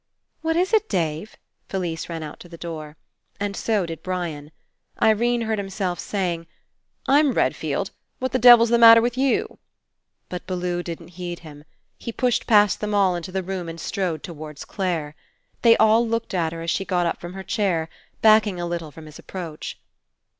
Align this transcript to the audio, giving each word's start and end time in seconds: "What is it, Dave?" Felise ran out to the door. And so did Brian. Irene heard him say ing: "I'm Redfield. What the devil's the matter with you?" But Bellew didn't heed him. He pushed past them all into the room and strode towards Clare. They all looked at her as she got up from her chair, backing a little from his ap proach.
"What 0.41 0.55
is 0.55 0.73
it, 0.73 0.89
Dave?" 0.89 1.37
Felise 1.69 2.09
ran 2.09 2.23
out 2.23 2.39
to 2.39 2.49
the 2.49 2.57
door. 2.57 2.97
And 3.39 3.55
so 3.55 3.85
did 3.85 4.01
Brian. 4.01 4.49
Irene 4.99 5.41
heard 5.41 5.59
him 5.59 5.69
say 5.69 6.33
ing: 6.33 6.47
"I'm 7.05 7.33
Redfield. 7.33 7.91
What 8.17 8.31
the 8.31 8.39
devil's 8.39 8.69
the 8.71 8.79
matter 8.79 8.99
with 8.99 9.15
you?" 9.15 9.59
But 10.27 10.47
Bellew 10.47 10.81
didn't 10.81 11.09
heed 11.19 11.41
him. 11.41 11.65
He 11.99 12.11
pushed 12.11 12.47
past 12.47 12.81
them 12.81 12.95
all 12.95 13.15
into 13.15 13.31
the 13.31 13.43
room 13.43 13.69
and 13.69 13.79
strode 13.79 14.23
towards 14.23 14.65
Clare. 14.65 15.13
They 15.61 15.77
all 15.77 16.07
looked 16.07 16.33
at 16.33 16.51
her 16.51 16.63
as 16.63 16.71
she 16.71 16.83
got 16.83 17.05
up 17.05 17.21
from 17.21 17.35
her 17.35 17.43
chair, 17.43 17.87
backing 18.23 18.59
a 18.59 18.65
little 18.65 18.89
from 18.89 19.05
his 19.05 19.19
ap 19.19 19.27
proach. 19.27 19.75